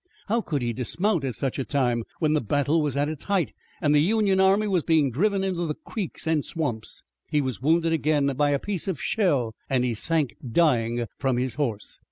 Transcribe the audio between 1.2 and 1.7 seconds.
at such a